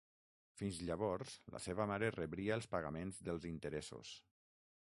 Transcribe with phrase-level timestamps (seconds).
[0.61, 4.15] Fins llavors, la seva mare rebria els pagaments dels interessos.